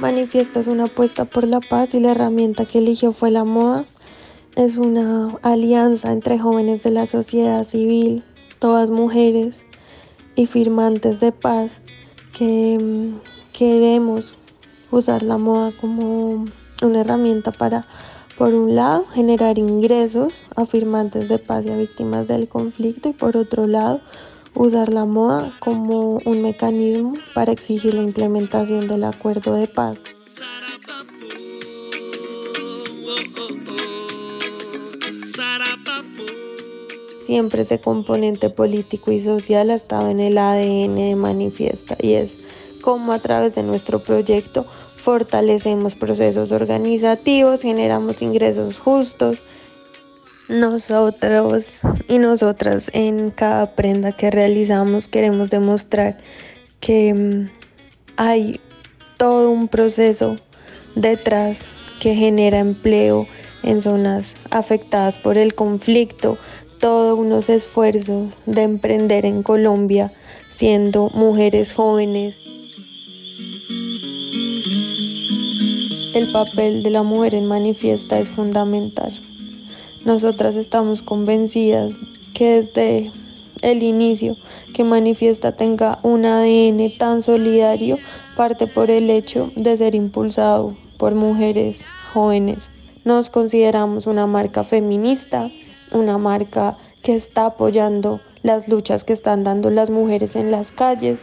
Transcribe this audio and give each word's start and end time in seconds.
Manifiesta 0.00 0.58
es 0.58 0.66
una 0.66 0.84
apuesta 0.84 1.24
por 1.24 1.46
la 1.46 1.60
paz 1.60 1.94
y 1.94 2.00
la 2.00 2.10
herramienta 2.10 2.64
que 2.64 2.78
eligió 2.78 3.12
fue 3.12 3.30
la 3.30 3.44
moda. 3.44 3.84
Es 4.56 4.76
una 4.76 5.28
alianza 5.42 6.10
entre 6.10 6.36
jóvenes 6.38 6.82
de 6.82 6.90
la 6.90 7.06
sociedad 7.06 7.64
civil, 7.64 8.24
todas 8.58 8.90
mujeres 8.90 9.64
y 10.34 10.46
firmantes 10.46 11.20
de 11.20 11.30
paz 11.30 11.70
que 12.36 12.76
mm, 12.80 13.20
queremos 13.56 14.34
usar 14.90 15.22
la 15.22 15.38
moda 15.38 15.70
como 15.80 16.44
una 16.82 17.00
herramienta 17.00 17.52
para, 17.52 17.86
por 18.36 18.52
un 18.52 18.74
lado, 18.74 19.06
generar 19.06 19.58
ingresos 19.58 20.42
a 20.56 20.66
firmantes 20.66 21.28
de 21.28 21.38
paz 21.38 21.64
y 21.66 21.70
a 21.70 21.76
víctimas 21.76 22.26
del 22.26 22.48
conflicto 22.48 23.10
y 23.10 23.12
por 23.12 23.36
otro 23.36 23.68
lado, 23.68 24.00
usar 24.54 24.92
la 24.92 25.04
moda 25.04 25.52
como 25.58 26.18
un 26.24 26.42
mecanismo 26.42 27.14
para 27.34 27.52
exigir 27.52 27.94
la 27.94 28.02
implementación 28.02 28.86
del 28.88 29.04
acuerdo 29.04 29.54
de 29.54 29.66
paz. 29.66 29.98
Siempre 37.26 37.62
ese 37.62 37.80
componente 37.80 38.50
político 38.50 39.10
y 39.10 39.20
social 39.20 39.70
ha 39.70 39.74
estado 39.74 40.10
en 40.10 40.20
el 40.20 40.36
ADN 40.36 40.94
de 40.94 41.16
Manifiesta 41.16 41.96
y 42.00 42.12
es 42.12 42.36
como 42.82 43.12
a 43.12 43.18
través 43.18 43.54
de 43.54 43.62
nuestro 43.62 44.00
proyecto 44.00 44.66
fortalecemos 44.96 45.94
procesos 45.94 46.52
organizativos, 46.52 47.62
generamos 47.62 48.20
ingresos 48.22 48.78
justos, 48.78 49.42
nosotros 50.48 51.80
y 52.08 52.18
nosotras 52.18 52.90
en 52.92 53.30
cada 53.30 53.74
prenda 53.74 54.12
que 54.12 54.30
realizamos 54.30 55.08
queremos 55.08 55.50
demostrar 55.50 56.18
que 56.80 57.14
mm, 57.14 57.50
hay 58.16 58.60
todo 59.16 59.50
un 59.50 59.68
proceso 59.68 60.36
detrás 60.94 61.58
que 62.00 62.14
genera 62.14 62.58
empleo 62.58 63.26
en 63.62 63.80
zonas 63.80 64.36
afectadas 64.50 65.18
por 65.18 65.38
el 65.38 65.54
conflicto, 65.54 66.36
todos 66.78 67.18
unos 67.18 67.48
esfuerzos 67.48 68.32
de 68.44 68.62
emprender 68.62 69.24
en 69.24 69.42
Colombia 69.42 70.12
siendo 70.50 71.08
mujeres 71.10 71.72
jóvenes. 71.72 72.38
El 76.14 76.30
papel 76.30 76.82
de 76.82 76.90
la 76.90 77.02
mujer 77.02 77.34
en 77.34 77.46
manifiesta 77.46 78.18
es 78.18 78.28
fundamental. 78.28 79.20
Nosotras 80.04 80.54
estamos 80.56 81.00
convencidas 81.00 81.94
que 82.34 82.60
desde 82.60 83.10
el 83.62 83.82
inicio 83.82 84.36
que 84.74 84.84
Manifiesta 84.84 85.52
tenga 85.52 85.98
un 86.02 86.26
ADN 86.26 86.98
tan 86.98 87.22
solidario 87.22 87.96
parte 88.36 88.66
por 88.66 88.90
el 88.90 89.08
hecho 89.08 89.50
de 89.56 89.74
ser 89.78 89.94
impulsado 89.94 90.76
por 90.98 91.14
mujeres 91.14 91.86
jóvenes. 92.12 92.68
Nos 93.04 93.30
consideramos 93.30 94.06
una 94.06 94.26
marca 94.26 94.62
feminista, 94.62 95.50
una 95.90 96.18
marca 96.18 96.76
que 97.02 97.14
está 97.14 97.46
apoyando 97.46 98.20
las 98.42 98.68
luchas 98.68 99.04
que 99.04 99.14
están 99.14 99.42
dando 99.42 99.70
las 99.70 99.88
mujeres 99.88 100.36
en 100.36 100.50
las 100.50 100.70
calles, 100.70 101.18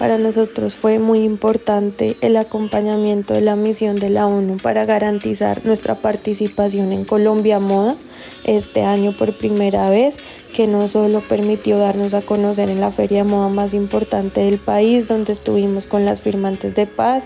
Para 0.00 0.16
nosotros 0.16 0.74
fue 0.74 0.98
muy 0.98 1.18
importante 1.18 2.16
el 2.22 2.38
acompañamiento 2.38 3.34
de 3.34 3.42
la 3.42 3.54
misión 3.54 3.96
de 3.96 4.08
la 4.08 4.26
ONU 4.26 4.56
para 4.56 4.86
garantizar 4.86 5.66
nuestra 5.66 5.94
participación 5.94 6.94
en 6.94 7.04
Colombia 7.04 7.60
Moda 7.60 7.96
este 8.44 8.82
año 8.82 9.12
por 9.12 9.34
primera 9.34 9.90
vez, 9.90 10.16
que 10.54 10.66
no 10.66 10.88
solo 10.88 11.20
permitió 11.20 11.76
darnos 11.76 12.14
a 12.14 12.22
conocer 12.22 12.70
en 12.70 12.80
la 12.80 12.92
feria 12.92 13.24
de 13.24 13.28
moda 13.28 13.50
más 13.50 13.74
importante 13.74 14.40
del 14.40 14.56
país, 14.56 15.06
donde 15.06 15.34
estuvimos 15.34 15.84
con 15.84 16.06
las 16.06 16.22
firmantes 16.22 16.74
de 16.74 16.86
paz, 16.86 17.22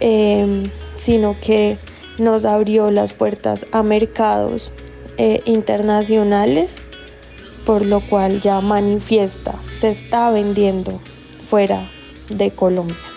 em, 0.00 0.64
sino 0.98 1.34
que 1.40 1.78
nos 2.18 2.44
abrió 2.44 2.90
las 2.90 3.14
puertas 3.14 3.64
a 3.72 3.82
mercados 3.82 4.70
eh, 5.16 5.40
internacionales, 5.46 6.74
por 7.64 7.86
lo 7.86 8.00
cual 8.00 8.42
ya 8.42 8.60
manifiesta, 8.60 9.54
se 9.80 9.88
está 9.88 10.30
vendiendo 10.30 11.00
fuera 11.48 11.88
de 12.36 12.50
Colombia. 12.50 13.11